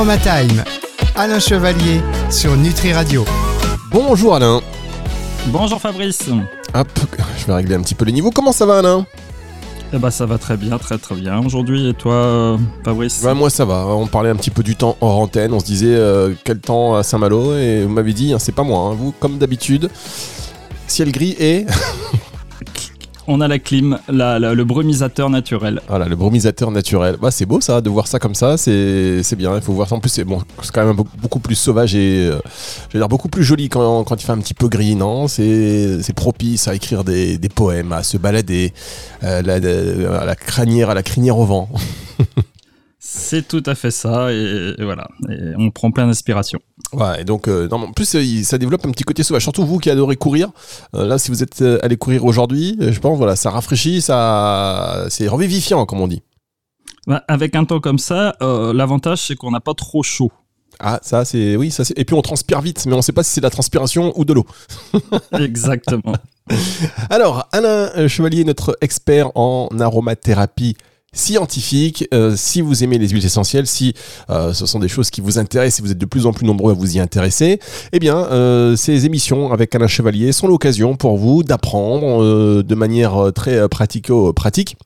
[0.00, 0.64] Aromatime,
[1.14, 3.22] Alain Chevalier sur Nutri Radio.
[3.90, 4.62] Bonjour Alain.
[5.48, 6.22] Bonjour Fabrice.
[6.72, 6.88] Hop,
[7.38, 8.30] je vais régler un petit peu les niveaux.
[8.30, 9.04] Comment ça va Alain?
[9.92, 11.44] Eh ben, ça va très bien, très très bien.
[11.44, 13.20] Aujourd'hui, et toi, euh, Fabrice?
[13.22, 13.88] Bah, Moi, ça va.
[13.88, 15.52] On parlait un petit peu du temps hors antenne.
[15.52, 17.54] On se disait euh, quel temps à Saint-Malo?
[17.58, 18.78] Et vous m'avez dit, hein, c'est pas moi.
[18.88, 18.94] Hein.
[18.98, 19.90] vous, comme d'habitude,
[20.86, 21.66] ciel gris et.
[23.30, 25.80] On a la clim, le brumisateur naturel.
[25.88, 27.16] Voilà, le brumisateur naturel.
[27.20, 29.54] Bah, c'est beau ça, de voir ça comme ça, c'est bien.
[29.54, 29.94] Il faut voir ça.
[29.94, 30.42] En plus, c'est bon,
[30.74, 32.28] quand même beaucoup plus sauvage et
[32.94, 35.28] euh, beaucoup plus joli quand, quand il fait un petit peu gris, non?
[35.28, 38.72] C'est propice à écrire des, poèmes, à se balader,
[39.22, 41.68] euh, la, à la crinière, à la crinière au vent.
[42.98, 46.60] C'est tout à fait ça, et, voilà, et on prend plein d'inspiration.
[46.92, 49.90] Ouais, et donc, euh, en plus, ça développe un petit côté sauvage, surtout vous qui
[49.90, 50.50] adorez courir.
[50.94, 55.06] Euh, là, si vous êtes euh, allé courir aujourd'hui, je pense, voilà, ça rafraîchit, ça,
[55.08, 56.22] c'est revivifiant, comme on dit.
[57.06, 60.32] Bah, avec un temps comme ça, l'avantage, c'est qu'on n'a pas trop chaud.
[60.80, 61.56] Ah, ça, c'est.
[61.56, 61.98] Oui, ça, c'est.
[61.98, 64.12] Et puis, on transpire vite, mais on ne sait pas si c'est de la transpiration
[64.18, 64.46] ou de l'eau.
[65.38, 66.14] Exactement.
[67.10, 70.76] Alors, Alain Chevalier, notre expert en aromathérapie
[71.12, 72.06] scientifique.
[72.14, 73.94] Euh, si vous aimez les huiles essentielles, si
[74.28, 76.46] euh, ce sont des choses qui vous intéressent, si vous êtes de plus en plus
[76.46, 77.58] nombreux à vous y intéresser,
[77.92, 83.32] eh bien, euh, ces émissions avec Alain Chevalier sont l'occasion pour vous d'apprendre de manière
[83.34, 84.76] très pratico-pratique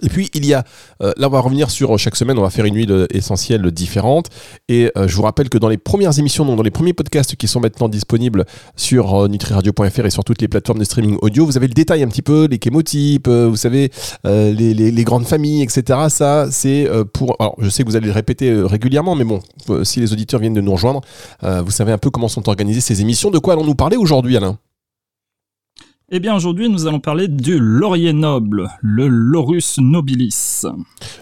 [0.00, 0.64] et puis il y a,
[1.02, 3.06] euh, là on va revenir sur euh, chaque semaine, on va faire une huile euh,
[3.10, 4.28] essentielle différente.
[4.68, 7.46] Et je vous rappelle que dans les premières émissions, donc dans les premiers podcasts qui
[7.46, 11.66] sont maintenant disponibles sur nutriradio.fr et sur toutes les plateformes de streaming audio, vous avez
[11.66, 13.90] le détail un petit peu, les chémotypes, vous savez,
[14.24, 16.06] les, les, grandes familles, etc.
[16.08, 17.36] Ça c'est pour...
[17.38, 19.40] Alors je sais que vous allez le répéter régulièrement, mais bon,
[19.84, 21.00] si les auditeurs viennent de nous rejoindre,
[21.42, 23.30] vous savez un peu comment sont organisées ces émissions.
[23.30, 24.58] De quoi allons-nous parler aujourd'hui Alain?
[26.14, 30.62] Eh bien aujourd'hui nous allons parler du laurier noble, le Laurus nobilis.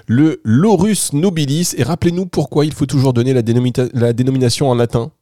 [0.08, 3.42] Le Laurus nobilis, et rappelez-nous pourquoi il faut toujours donner la,
[4.12, 5.12] dénomination en latin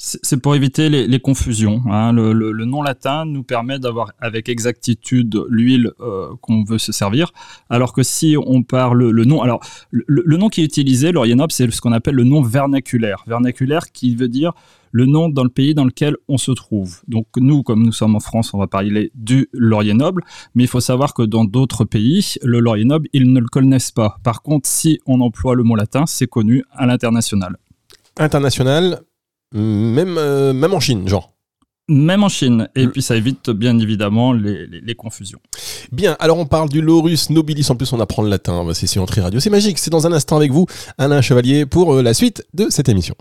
[0.00, 1.82] c'est pour éviter les, confusions.
[1.90, 2.12] Hein.
[2.12, 7.32] Le, nom latin nous permet d'avoir avec exactitude l'huile euh, qu'on veut se servir,
[7.68, 11.50] alors que si on parle le nom, alors le, nom qui est utilisé, laurier noble,
[11.50, 13.24] c'est ce qu'on appelle le nom vernaculaire.
[13.26, 14.52] Vernaculaire qui veut dire
[14.92, 17.00] le nom dans le pays dans lequel on se trouve.
[17.08, 20.22] Donc nous, comme nous sommes en France, on va parler du laurier noble,
[20.54, 23.90] mais il faut savoir que dans d'autres pays, le laurier noble, ils ne le connaissent
[23.90, 24.18] pas.
[24.22, 27.56] Par contre, si on emploie le mot latin, c'est connu à l'international.
[28.16, 29.00] International,
[29.52, 31.32] même, euh, même en Chine, genre
[31.88, 32.68] même en Chine.
[32.76, 35.40] Et puis ça évite bien évidemment les, confusions.
[35.90, 37.66] Bien, alors on parle du Laurus nobilis.
[37.70, 38.66] En plus, on apprend le latin.
[38.74, 39.40] C'est sur Entrée Radio.
[39.40, 39.78] C'est magique.
[39.78, 40.66] C'est dans un instant avec vous,
[40.98, 43.14] Alain Chevalier, pour euh, la suite de cette émission.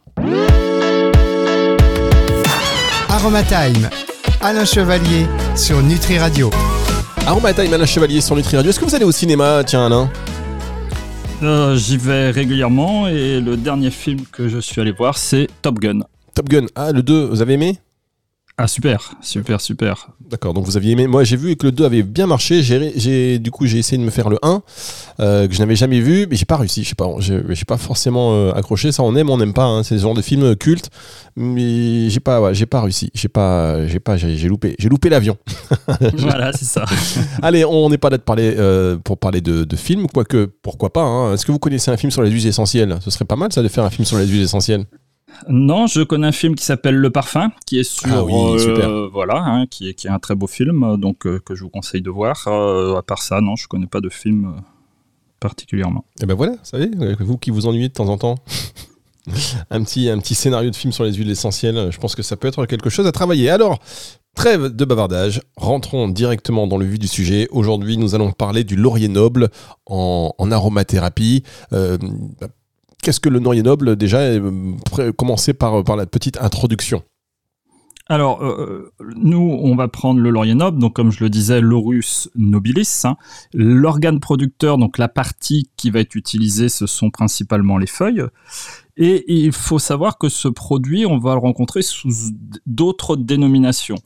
[3.10, 3.90] Aromatime,
[4.42, 6.52] Alain Chevalier sur Nutri Radio.
[7.26, 8.70] Aromatime, Alain Chevalier sur Nutri Radio.
[8.70, 10.12] Est-ce que vous allez au cinéma, tiens Alain?
[11.44, 15.80] Euh, J'y vais régulièrement et le dernier film que je suis allé voir, c'est Top
[15.80, 16.00] Gun.
[16.38, 17.80] Top Gun, ah le 2, vous avez aimé?
[18.60, 20.10] Ah super, super, super.
[20.30, 21.08] D'accord, donc vous aviez aimé.
[21.08, 22.62] Moi j'ai vu que le 2 avait bien marché.
[22.62, 24.62] J'ai, du coup j'ai essayé de me faire le 1
[25.20, 26.84] euh, que je n'avais jamais vu, mais j'ai pas réussi.
[26.84, 28.92] Je sais pas, j'ai, pas forcément euh, accroché.
[28.92, 29.66] Ça on aime, on n'aime pas.
[29.66, 29.82] Hein.
[29.82, 30.92] C'est le genre de film culte,
[31.36, 33.10] mais j'ai pas, j'ai pas réussi.
[33.16, 35.38] J'ai pas, j'ai pas, j'ai, loupé, j'ai loupé l'avion.
[36.20, 36.86] voilà, c'est ça.
[37.42, 40.94] Allez, on n'est pas là de parler euh, pour parler de, de films, quoique pourquoi
[40.94, 41.02] pas.
[41.02, 41.34] Hein.
[41.34, 43.00] Est-ce que vous connaissez un film sur les huiles essentielles?
[43.02, 44.86] Ce serait pas mal ça de faire un film sur les huiles essentielles.
[45.50, 49.38] Non, je connais un film qui s'appelle Le Parfum, qui est sur, ah euh, voilà,
[49.38, 52.02] hein, qui, est, qui est un très beau film, donc euh, que je vous conseille
[52.02, 52.48] de voir.
[52.48, 54.56] Euh, à part ça, non, je connais pas de film
[55.40, 56.06] particulièrement.
[56.20, 56.90] Et eh ben voilà, vous savez,
[57.20, 58.36] vous qui vous ennuyez de temps en temps,
[59.70, 62.36] un petit, un petit scénario de film sur les huiles essentielles, je pense que ça
[62.36, 63.50] peut être quelque chose à travailler.
[63.50, 63.80] Alors.
[64.36, 67.48] Trêve de bavardage, rentrons directement dans le vif du sujet.
[67.50, 69.50] Aujourd'hui, nous allons parler du laurier noble
[69.88, 71.42] en, aromathérapie
[73.08, 74.74] qu'est-ce que le noyer noble déjà euh,
[75.16, 77.04] Commencer par, par la petite introduction.
[78.10, 82.30] Alors, euh, nous, on va prendre le laurier noble, donc comme je le disais, Laurus
[82.36, 83.04] nobilis.
[83.06, 83.16] Hein.
[83.54, 88.26] L'organe producteur, donc la partie qui va être utilisée, ce sont principalement les feuilles.
[88.98, 92.10] Et il faut savoir que ce produit, on va le rencontrer sous
[92.66, 94.00] d'autres dénominations.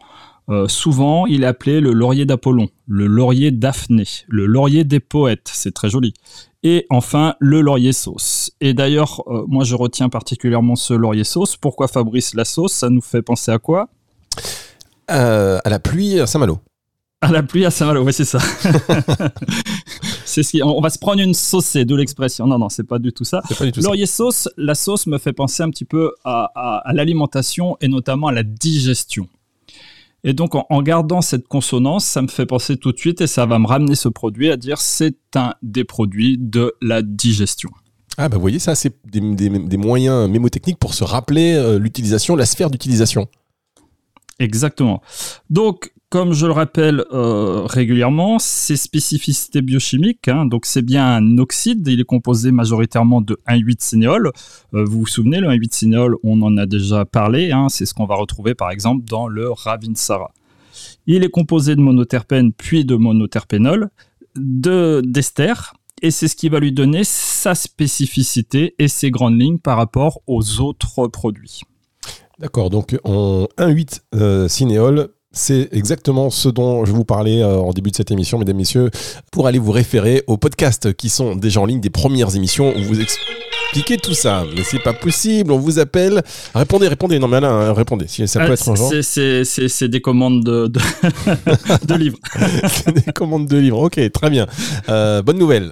[0.50, 5.50] Euh, souvent, il est appelé le laurier d'Apollon, le laurier d'Aphné, le laurier des poètes,
[5.54, 6.14] c'est très joli.
[6.64, 8.52] Et enfin, le laurier sauce.
[8.60, 11.58] Et d'ailleurs, euh, moi je retiens particulièrement ce laurier sauce.
[11.58, 13.90] Pourquoi Fabrice la sauce Ça nous fait penser à quoi?
[15.10, 16.60] Euh, À la pluie à Saint-Malo.
[17.22, 18.40] À la pluie à Saint-Malo, oui, c'est ça.
[20.26, 22.48] c'est ce on va se prendre une saucée, d'où l'expression.
[22.48, 23.42] Non, non, c'est pas du tout ça.
[23.78, 28.32] Laurier sauce, la sauce me fait penser un petit peu à l'alimentation et notamment à
[28.32, 29.28] la digestion.
[30.24, 33.46] Et donc, en, gardant cette consonance, ça me fait penser tout de suite et ça
[33.48, 37.70] va me ramener ce produit à dire c'est un des produits de la digestion.
[38.18, 41.80] Ah bah vous voyez, ça c'est des, des- des moyens mémotechniques pour se rappeler euh,
[41.80, 43.28] l'utilisation, la sphère d'utilisation.
[44.40, 45.02] Exactement.
[45.50, 51.38] Donc, comme je le rappelle euh, régulièrement, ces spécificités biochimiques, hein, donc c'est bien un
[51.38, 54.34] oxyde, il est composé majoritairement de 1,8-cinéol.
[54.74, 58.06] Euh, vous vous souvenez, le 1,8-cinéol, on en a déjà parlé, hein, c'est ce qu'on
[58.06, 60.34] va retrouver par exemple dans le Ravinsara.
[61.08, 63.90] Il est composé de monoterpène puis de monoterpénol,
[64.36, 65.54] de d'ester,
[66.02, 70.20] et c'est ce qui va lui donner sa spécificité et ses grandes lignes par rapport
[70.28, 71.62] aux autres produits.
[72.38, 77.72] D'accord, donc en 1,8 euh, cinéol, c'est exactement ce dont je vous parlais euh, en
[77.72, 78.90] début de cette émission, mesdames, messieurs,
[79.32, 82.84] pour aller vous référer aux podcasts qui sont déjà en ligne, des premières émissions où
[82.84, 84.44] vous expliquez tout ça.
[84.56, 86.22] Mais c'est pas possible, on vous appelle.
[86.54, 87.18] Répondez, répondez.
[87.20, 88.08] Non, mais Alain, hein, répondez.
[88.10, 88.90] Si ça peut Ah, être urgent.
[89.02, 90.80] c'est- c'est- des commandes de, de,
[91.88, 92.18] de livres.
[92.68, 93.80] C'est des commandes de livres.
[93.80, 94.48] Ok, très bien.
[94.90, 95.72] Euh, bonne nouvelle.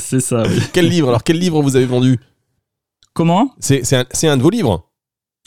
[0.00, 0.60] c'est ça, oui.
[0.72, 1.08] Quel livre?
[1.08, 2.18] Alors, quel livre vous avez vendu?
[3.12, 3.50] Comment?
[3.70, 4.85] Un, c'est un de vos livres?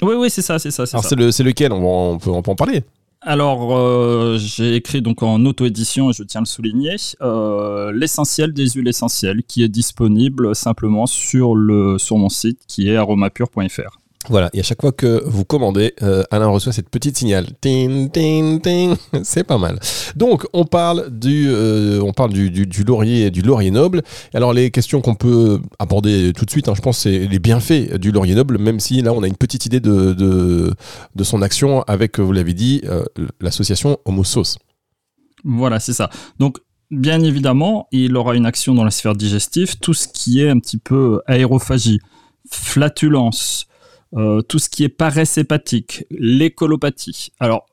[0.02, 0.86] Oui, oui, c'est ça, c'est ça.
[0.86, 1.72] c'est Alors, c'est le- c'est lequel?
[1.74, 2.84] On, va- on peut, on peut en parler.
[3.22, 8.54] Alors, euh, j'ai écrit donc en auto-édition, et je tiens à le souligner, euh, l'essentiel
[8.54, 13.99] des huiles essentielles, qui est disponible simplement sur, le, sur mon site, qui est aromapure.fr.
[14.28, 17.48] Voilà, et à chaque fois que vous commandez, euh, Alain reçoit cette petite signal.
[17.62, 18.96] Ting, ting, ting.
[19.24, 19.80] C'est pas mal.
[20.18, 24.02] Donc, on parle du, euh, on parle du, du, laurier, du laurier noble.
[24.34, 27.96] Alors, les questions qu'on peut aborder tout de suite, hein, je pense, c'est les bienfaits
[27.96, 30.74] du laurier noble, même si là, on a une petite idée de, de,
[31.16, 33.06] de son action avec, vous l'avez dit, euh,
[33.40, 34.58] l'association Homo Sauce.
[35.46, 36.10] Voilà, c'est ça.
[36.40, 36.58] Donc,
[36.92, 40.60] bien évidemment, il aura une action dans la sphère digestive, tout ce qui est un
[40.60, 42.00] petit peu aérophagie,
[42.52, 43.68] flatulence,
[44.16, 47.32] euh, tout ce qui est paresse hépatique, l'écolopathie.
[47.40, 47.66] Alors,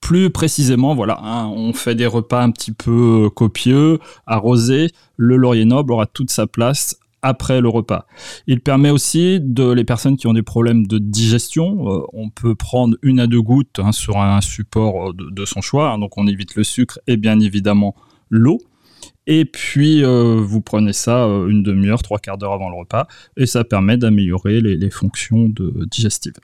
[0.00, 4.90] plus précisément, voilà, hein, on fait des repas un petit peu copieux, arrosés.
[5.16, 8.06] Le laurier noble aura toute sa place après le repas.
[8.46, 12.54] Il permet aussi de les personnes qui ont des problèmes de digestion, euh, on peut
[12.54, 15.98] prendre une à deux gouttes hein, sur un support euh, de, de son choix, hein,
[15.98, 17.94] donc on évite le sucre et bien évidemment
[18.30, 18.58] l'eau.
[19.26, 23.08] Et puis euh, vous prenez ça euh, une demi-heure, trois quarts d'heure avant le repas,
[23.36, 26.34] et ça permet d'améliorer les, les fonctions de, digestives.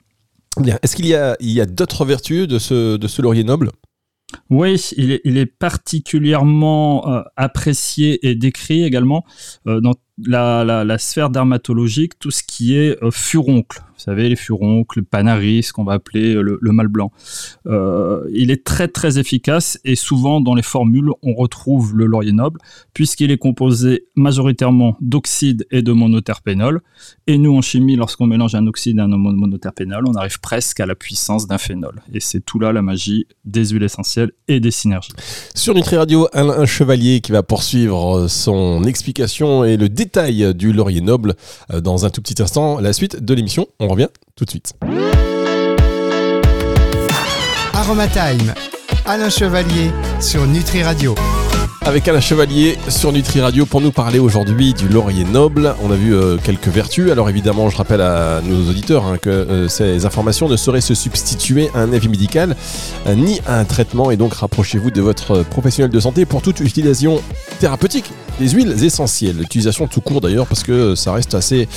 [0.59, 0.77] Bien.
[0.83, 3.71] Est-ce qu'il y a, il y a d'autres vertus de ce, de ce laurier noble?
[4.49, 9.25] Oui, il est, il est particulièrement euh, apprécié et décrit également
[9.67, 9.93] euh, dans
[10.25, 13.81] la, la- la sphère dermatologique, tout ce qui est euh, furoncle.
[14.03, 17.11] Savez, les furoncles, le panaris, ce qu'on va appeler le, le mal blanc.
[17.67, 22.33] Euh, il est très très efficace et souvent dans les formules, on retrouve le laurier
[22.33, 22.59] noble
[22.93, 26.81] puisqu'il est composé majoritairement d'oxyde et de monoterpénol.
[27.27, 30.81] Et nous, en chimie, lorsqu'on mélange un oxyde et un mono- monoterpénol, on arrive presque
[30.81, 32.01] à la puissance d'un phénol.
[32.13, 35.13] Et c'est tout là la magie des huiles essentielles et des synergies.
[35.55, 41.01] Sur Nutri Radio, Alain Chevalier qui va poursuivre son explication et le détail du laurier
[41.01, 41.35] noble
[41.71, 42.79] euh, dans un tout petit instant.
[42.79, 44.73] La suite de l'émission, on revient tout de suite.
[47.73, 48.53] Aromatime.
[49.05, 51.15] Alain Chevalier sur Nutri Radio.
[51.85, 55.75] Avec Alain Chevalier sur Nutri Radio pour nous parler aujourd'hui du laurier noble.
[55.83, 57.11] On a vu euh, quelques vertus.
[57.11, 60.95] Alors évidemment, je rappelle à nos auditeurs hein, que euh, ces informations ne sauraient se
[60.95, 62.55] substituer à un avis médical
[63.05, 64.11] euh, ni à un traitement.
[64.11, 67.21] Et donc rapprochez-vous de votre professionnel de santé pour toute utilisation
[67.59, 69.35] thérapeutique des huiles essentielles.
[69.35, 71.67] L'utilisation tout court d'ailleurs parce que ça reste assez,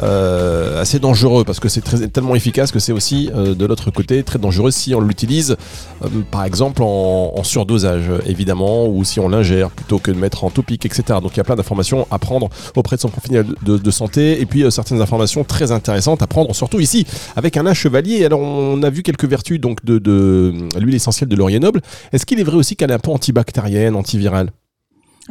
[0.00, 4.70] assez dangereux parce que c'est tellement efficace que c'est aussi de l'autre côté très dangereux
[4.70, 5.58] si on l'utilise
[6.30, 9.30] par exemple en, en surdosage évidemment ou si on
[9.70, 11.18] plutôt que de mettre en topique etc.
[11.22, 14.40] Donc il y a plein d'informations à prendre auprès de son professionnel de, de santé
[14.40, 17.06] et puis euh, certaines informations très intéressantes à prendre surtout ici
[17.36, 18.24] avec un chevalier.
[18.24, 21.80] Alors on a vu quelques vertus donc de, de l'huile essentielle de laurier noble.
[22.12, 24.50] Est-ce qu'il est vrai aussi qu'elle est un peu antibactérienne, antivirale?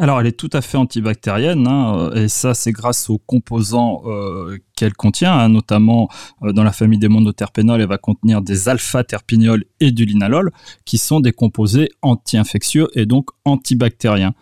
[0.02, 4.58] Alors, elle est tout à fait antibactérienne, hein, et ça, c'est grâce aux composants euh,
[4.78, 6.08] qu'elle contient, hein, notamment
[6.42, 10.52] euh, dans la famille des monoterpénols, elle va contenir des alpha-terpignols et du linalol,
[10.86, 14.34] qui sont des composés anti-infectieux et donc antibactériens.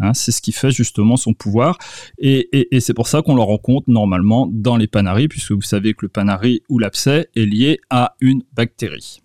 [0.00, 1.78] Hein, c'est ce qui fait justement son pouvoir,
[2.18, 5.94] et, et- c'est pour ça qu'on le rencontre normalement dans les panaris, puisque vous savez
[5.94, 9.20] que le panari ou l'abcès est lié à une bactérie.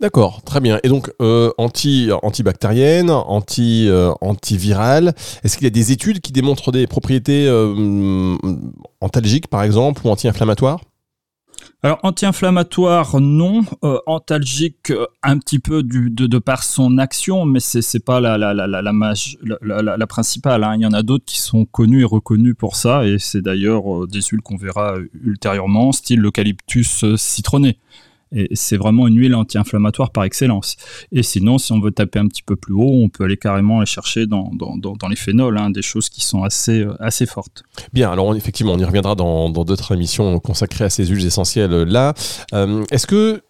[0.00, 0.78] D'accord, très bien.
[0.82, 5.14] Et donc, euh, anti, antibactérienne, anti, euh, antivirale.
[5.44, 8.36] Est-ce qu'il y a des études qui démontrent des propriétés euh,
[9.00, 10.80] antalgiques, par exemple, ou anti-inflammatoires?
[11.84, 17.82] Alors anti-inflammatoire non, euh, antalgique un petit peu de, de par son action, mais c'est
[17.82, 20.64] c'est pas la la la la la, principale.
[20.64, 20.74] hein.
[20.76, 24.06] Il y en a d'autres qui sont connus et reconnus pour ça, et c'est d'ailleurs
[24.06, 27.78] des huiles qu'on verra ultérieurement, style l'eucalyptus citronné.
[28.34, 30.76] Et c'est vraiment une huile anti-inflammatoire par excellence.
[31.10, 33.80] Et sinon, si on veut taper un petit peu plus haut, on peut aller carrément
[33.80, 37.62] les chercher dans, dans, les phénols, hein, des choses qui sont assez, euh, assez fortes.
[37.92, 42.14] Bien, alors effectivement, on y reviendra dans d'autres émissions consacrées à ces huiles essentielles là.
[42.54, 43.42] Euh, est-ce que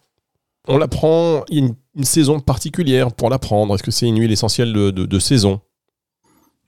[0.67, 3.75] on la prend, il y a une, saison particulière pour la prendre?
[3.75, 5.59] Est-ce que c'est une huile essentielle de, saison?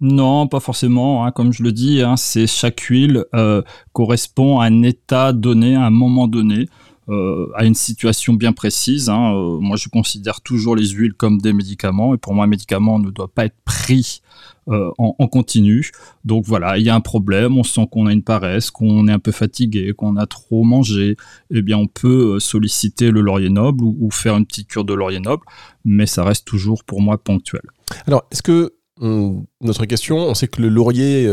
[0.01, 1.25] Non, pas forcément.
[1.25, 1.31] Hein.
[1.31, 3.61] Comme je le dis, hein, c'est chaque huile euh,
[3.93, 6.67] correspond à un état donné, à un moment donné.
[7.07, 9.09] Euh, à une situation bien précise.
[9.09, 9.35] Hein.
[9.35, 12.97] Euh, moi, je considère toujours les huiles comme des médicaments, et pour moi, un médicament
[12.97, 14.21] ne doit pas être pris
[14.69, 15.91] euh, en, continu.
[16.23, 19.11] Donc voilà, il y a un problème, on sent qu'on a une paresse, qu'on est
[19.11, 21.15] un peu fatigué, qu'on a trop mangé,
[21.51, 25.19] eh bien on peut solliciter le laurier noble ou, faire une petite cure de laurier
[25.19, 25.43] noble,
[25.83, 27.61] mais ça reste toujours pour moi ponctuel.
[28.07, 31.27] Alors, est-ce que hum, notre question, on sait que le laurier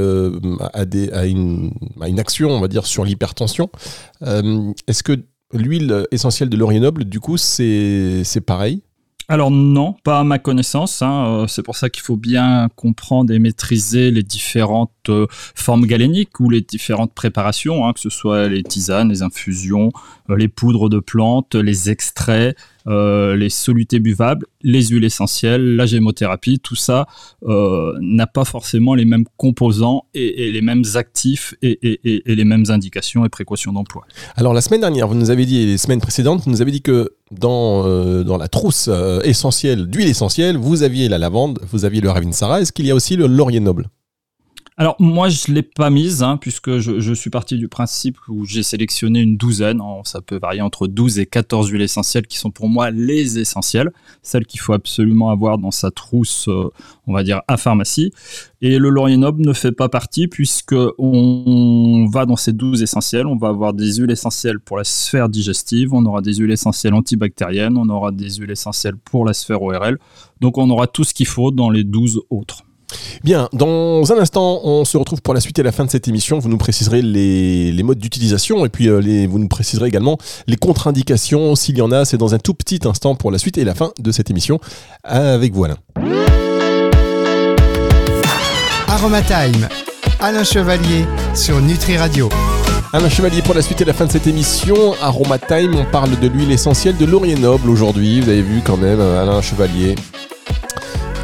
[0.74, 1.72] a, une,
[2.18, 3.70] action, on va dire, sur l'hypertension.
[4.20, 8.82] Est-ce que L'huile essentielle de laurier noble, du coup, c'est pareil?
[9.28, 11.00] Alors non, pas à ma connaissance.
[11.00, 11.26] Hein.
[11.26, 16.38] Euh, c'est pour ça qu'il faut bien comprendre et maîtriser les différentes euh, formes galéniques
[16.40, 19.90] ou les différentes préparations, hein, que ce soit les tisanes, les infusions,
[20.28, 25.86] euh, les poudres de plantes, les extraits, euh, les solutés buvables, les huiles essentielles, la
[25.86, 27.06] gémothérapie, tout ça
[27.44, 33.24] euh, n'a pas forcément les mêmes composants et, les mêmes actifs et, les mêmes indications
[33.24, 34.04] et précautions d'emploi.
[34.36, 36.70] Alors la semaine dernière, vous nous avez dit, et les semaines précédentes, vous nous avez
[36.70, 38.90] dit que dans, dans la trousse
[39.24, 42.60] essentielle d'huile essentielle, vous aviez la lavande, vous aviez le Ravinsara.
[42.60, 43.88] Est-ce qu'il y a aussi le laurier noble?
[44.78, 48.62] Alors moi je l'ai pas mise hein, puisque je, suis parti du principe où j'ai
[48.62, 52.68] sélectionné une douzaine, ça peut varier entre 12 et 14 huiles essentielles qui sont pour
[52.70, 56.70] moi les essentielles, celles qu'il faut absolument avoir dans sa trousse, euh,
[57.06, 58.12] on va dire à pharmacie.
[58.62, 63.26] Et le laurier noble ne fait pas partie puisque on va dans ces 12 essentielles,
[63.26, 66.94] on va avoir des huiles essentielles pour la sphère digestive, on aura des huiles essentielles
[66.94, 69.98] antibactériennes, on aura des huiles essentielles pour la sphère ORL,
[70.40, 72.64] donc on aura tout ce qu'il faut dans les 12 autres.
[73.24, 76.08] Bien, dans un instant, on se retrouve pour la suite et la fin de cette
[76.08, 76.38] émission.
[76.38, 80.56] Vous nous préciserez les, modes d'utilisation et puis euh, les, vous nous préciserez également les
[80.56, 82.04] contre-indications s'il y en a.
[82.04, 84.60] C'est dans un tout petit instant pour la suite et la fin de cette émission
[85.04, 85.78] avec vous Alain.
[88.88, 89.68] Aromatime,
[90.20, 92.28] Alain Chevalier sur Nutri Radio.
[92.92, 94.76] Alain Chevalier pour la suite et la fin de cette émission.
[95.00, 98.20] Aromatime, on parle de l'huile essentielle de laurier noble aujourd'hui.
[98.20, 99.94] Vous avez vu quand même Alain Chevalier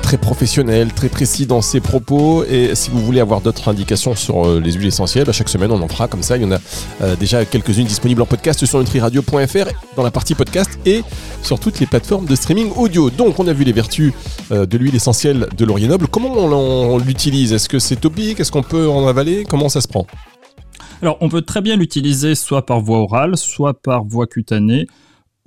[0.08, 2.42] très professionnel, très précis dans ses propos.
[2.44, 5.70] Et si vous voulez avoir d'autres indications sur euh, les huiles essentielles, bah, chaque semaine
[5.70, 6.38] on en fera comme ça.
[6.38, 6.58] Il y en a
[7.02, 11.02] euh, déjà quelques-unes disponibles en podcast sur nutriradio.fr dans la partie podcast et
[11.42, 13.10] sur toutes les plateformes de streaming audio.
[13.10, 14.14] Donc on a vu les vertus
[14.50, 16.08] euh, de l'huile essentielle de laurier noble.
[16.08, 17.52] Comment on, l'utilise?
[17.52, 18.40] Est-ce que c'est topique?
[18.40, 19.44] Est-ce qu'on peut en avaler?
[19.46, 20.06] Comment ça se prend?
[21.02, 24.86] Alors, on peut très bien l'utiliser soit par voie orale, soit par voie cutanée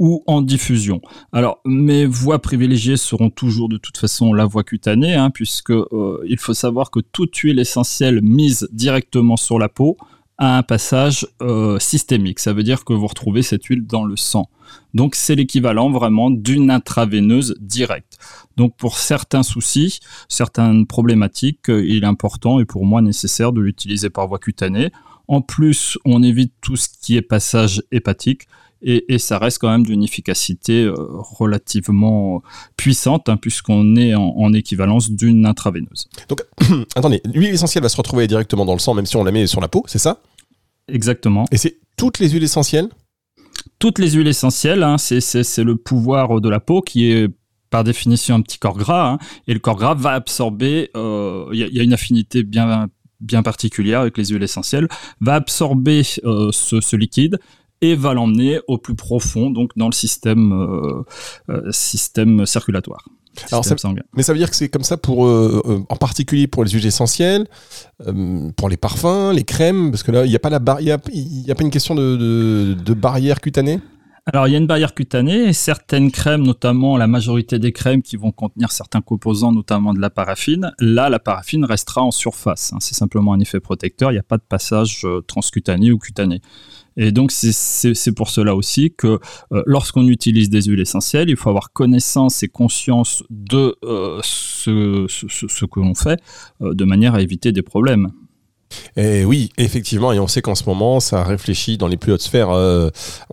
[0.01, 1.00] ou en diffusion.
[1.31, 6.25] Alors, mes voies privilégiées seront toujours de toute façon la voie cutanée, hein, puisque euh,
[6.27, 9.98] il faut savoir que toute huile essentielle mise directement sur la peau
[10.39, 12.39] a un passage euh, systémique.
[12.39, 14.50] Ça veut dire que vous retrouvez cette huile dans le sang.
[14.96, 18.17] Donc c'est l'équivalent vraiment d'une intraveineuse directe.
[18.58, 23.62] Donc pour certains soucis, certaines problématiques, euh, il est important et pour moi nécessaire de
[23.62, 24.91] l'utiliser par voie cutanée.
[25.27, 28.48] En plus, on évite tout ce qui est passage hépatique
[28.81, 32.41] et, ça reste quand même d'une efficacité euh, relativement
[32.77, 36.09] puissante, hein, puisqu'on est en, équivalence d'une intraveineuse.
[36.27, 36.43] Donc,
[36.95, 39.47] attendez, l'huile essentielle va se retrouver directement dans le sang, même si on la met
[39.47, 40.21] sur la peau, c'est ça?
[40.88, 41.45] Exactement.
[41.51, 42.89] Et c'est toutes les huiles essentielles?
[43.79, 47.27] Toutes les huiles essentielles, hein, c'est le pouvoir de la peau qui est
[47.69, 51.59] par définition un petit corps gras, hein, et le corps gras va absorber, euh, il
[51.59, 52.89] y, a une affinité bien
[53.21, 54.88] bien particulière avec les huiles essentielles,
[55.21, 57.39] va absorber euh, ce, liquide,
[57.81, 61.03] et va l'emmener au plus profond, donc dans le système, euh,
[61.50, 63.05] euh, système circulatoire.
[63.50, 63.63] Alors
[64.13, 66.85] mais ça veut dire que c'est comme ça pour, euh, en particulier pour les huiles
[66.85, 67.47] essentielles,
[68.57, 70.91] pour les parfums, les crèmes, parce que là, il n'y a pas la il y
[70.91, 73.79] a, pas une question de, de, barrière cutanée?
[74.25, 78.01] Alors, il y a une barrière cutanée et certaines crèmes, notamment la majorité des crèmes
[78.01, 82.73] qui vont contenir certains composants, notamment de la paraffine, là, la paraffine restera en surface.
[82.73, 82.79] Hein.
[82.81, 86.41] c'est simplement un effet protecteur, il n'y a pas de passage transcutané ou cutané.
[86.98, 89.19] Et donc c'est pour cela aussi que
[89.51, 95.65] euh, lorsqu'on utilise des huiles essentielles, il faut avoir connaissance et conscience de euh, ce,
[95.65, 96.19] que l'on fait
[96.62, 98.12] euh, de manière à éviter des problèmes.
[98.97, 102.21] Et oui, effectivement, et on sait qu'en ce moment, ça réfléchit dans les plus hautes
[102.21, 102.89] sphères euh,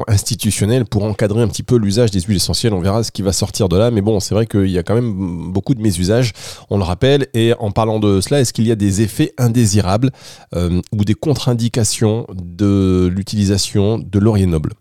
[0.07, 2.75] institutionnelles pour encadrer un petit peu l'usage des huiles essentielles.
[2.75, 4.83] On verra ce qui va sortir de là, mais bon, c'est vrai qu'il y a
[4.83, 6.33] quand même beaucoup de mésusages,
[6.71, 7.27] on le rappelle.
[7.35, 10.11] Et en parlant de cela, est-ce qu'il y a des effets indésirables
[10.55, 14.73] euh, ou des contre-indications de l'utilisation de laurier noble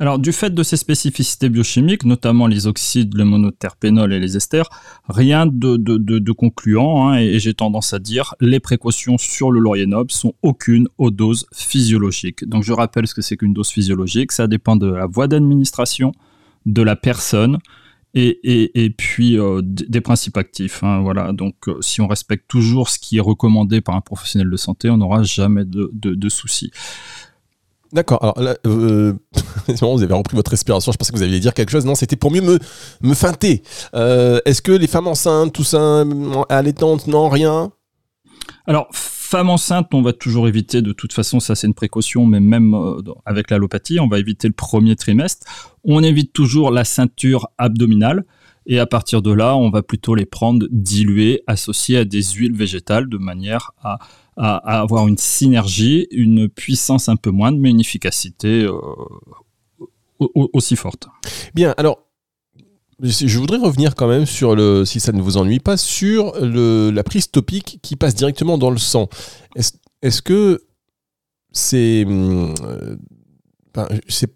[0.00, 4.70] alors, du fait de ces spécificités biochimiques, notamment les oxydes, le monoterpénol et les esters,
[5.10, 10.32] rien de, concluant, hein, et, j'ai tendance à dire les précautions sur le laurier sont
[10.40, 12.48] aucune aux doses physiologiques.
[12.48, 16.12] Donc, je rappelle ce que c'est qu'une dose physiologique, ça dépend de la voie d'administration,
[16.64, 17.58] de la personne,
[18.14, 20.82] et, puis euh, des principes actifs.
[20.82, 21.32] Hein, voilà.
[21.32, 24.88] Donc, euh, si on respecte toujours ce qui est recommandé par un professionnel de santé,
[24.88, 26.70] on n'aura jamais de soucis.
[27.92, 28.22] D'accord.
[28.22, 29.14] Alors là, euh,
[29.68, 30.92] vous avez repris votre respiration.
[30.92, 31.84] Je pensais que vous alliez dire quelque chose.
[31.84, 32.58] Non, c'était pour mieux
[33.02, 33.62] me, feinter.
[33.94, 36.04] Euh, Est-ce que les femmes enceintes, tout ça,
[36.48, 37.72] allaitantes, non, rien?
[38.66, 38.88] Alors,
[39.30, 40.82] femmes enceintes, on va toujours éviter.
[40.82, 44.48] De toute façon, ça c'est une précaution, mais même euh, avec l'allopathie, on va éviter
[44.48, 45.46] le premier trimestre.
[45.84, 48.24] On évite toujours la ceinture abdominale.
[48.70, 52.56] Et à partir de là, on va plutôt les prendre diluées, associées à des huiles
[52.56, 53.98] végétales, de manière à
[54.40, 58.80] à, avoir une synergie, une puissance un peu moindre, mais une efficacité euh,
[60.52, 61.08] aussi forte.
[61.54, 62.06] Bien, alors
[63.02, 66.90] je voudrais revenir quand même sur le, si ça ne vous ennuie pas, sur le,
[66.90, 69.08] la prise topique qui passe directement dans le sang.
[69.56, 70.60] Est-ce que
[71.52, 72.96] c'est, hum, euh,
[74.08, 74.34] c'est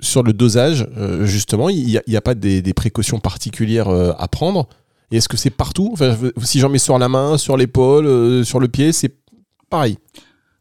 [0.00, 4.68] sur le dosage euh, justement, il n'y a, pas des, précautions particulières à prendre.
[5.10, 5.94] Et est-ce que c'est partout?
[6.42, 9.14] Si j'en mets sur la main, sur l'épaule, euh, sur le pied, c'est
[9.70, 9.96] pareil.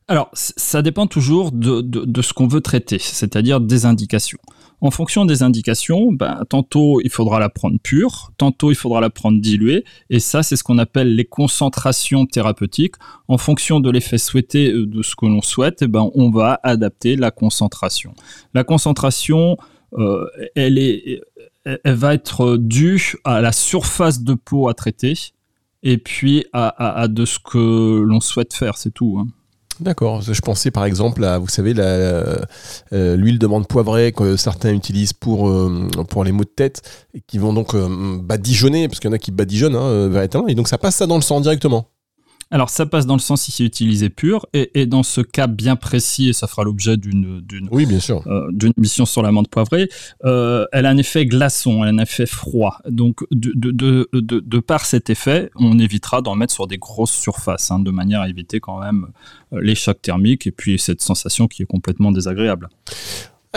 [0.08, 4.40] Alors, ça dépend toujours de, de, ce qu'on veut traiter, c'est-à-dire des indications.
[4.80, 9.10] En fonction des indications, ben, tantôt il faudra la prendre pure, tantôt il faudra la
[9.10, 12.96] prendre diluée, et ça c'est ce qu'on appelle les concentrations thérapeutiques.
[13.28, 16.60] En fonction de l'effet souhaité euh, de ce que l'on souhaite, eh ben, on va
[16.64, 18.14] adapter la concentration.
[18.54, 19.58] La concentration,
[19.94, 21.22] euh, elle est
[21.84, 25.14] elle va être due à la surface de peau à traiter
[25.84, 29.20] et puis à, de ce que l'on souhaite faire, c'est tout.
[29.20, 29.28] Hein.
[29.80, 30.22] D'accord.
[30.22, 32.36] Je pensais par exemple à, vous savez, euh,
[32.92, 36.82] l'huile de menthe poivrée que certains utilisent pour, euh, pour les maux de tête
[37.14, 40.50] et qui vont donc euh, badigeonner, parce qu'il y en a qui badigeonnent hein, véritablement,
[40.50, 41.90] et donc ça passe ça dans le sang directement.
[42.50, 45.76] Alors ça passe dans le sens si c'est utilisé pur, et, dans ce cas bien
[45.76, 49.50] précis, et ça fera l'objet d'une oui bien sûr euh, d'une mission sur la menthe
[49.50, 49.90] poivrée,
[50.24, 52.80] euh, elle a un effet glaçon, elle a un effet froid.
[52.88, 57.12] Donc de, de, de, de par cet effet, on évitera d'en mettre sur des grosses
[57.12, 59.08] surfaces, hein, de manière à éviter quand même
[59.54, 62.70] euh, les chocs thermiques et puis cette sensation qui est complètement désagréable.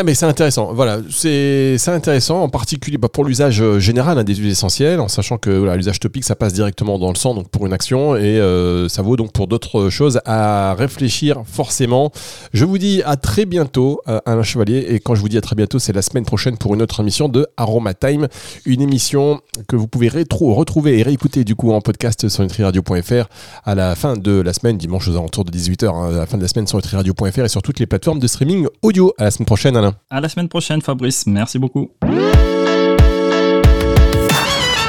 [0.01, 4.25] Ah mais c'est intéressant, voilà, c'est intéressant en particulier bah, pour l'usage euh, général hein,
[4.25, 7.51] des huiles essentielles, en sachant que l'usage topique ça passe directement dans le sang donc
[7.51, 12.13] pour une action et euh, ça vaut donc pour d'autres choses à réfléchir forcément.
[12.55, 15.43] Je vous dis à très bientôt euh, Alain Chevalier et quand je vous dis à
[15.43, 18.27] très bientôt c'est la semaine prochaine pour une autre émission de Aroma Time,
[18.65, 23.29] une émission que vous pouvez rétro retrouver et réécouter du coup en podcast sur nutriradio.fr
[23.67, 26.39] à la fin de la semaine, dimanche aux alentours de 18h, hein, à la fin
[26.39, 29.13] de la semaine sur nutriradio.fr et sur toutes les plateformes de streaming audio.
[29.19, 31.27] À la semaine prochaine à la semaine prochaine, Fabrice.
[31.27, 31.91] Merci beaucoup.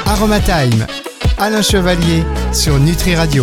[0.06, 0.86] Aroma Time,
[1.38, 3.40] Alain Chevalier sur Nutri Radio.